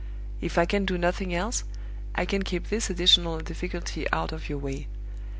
If 0.41 0.57
I 0.57 0.65
can 0.65 0.83
do 0.85 0.97
nothing 0.97 1.31
else, 1.31 1.63
I 2.15 2.25
can 2.25 2.41
keep 2.41 2.69
this 2.69 2.89
additional 2.89 3.37
difficulty 3.39 4.09
out 4.11 4.31
of 4.31 4.49
your 4.49 4.57
way. 4.57 4.87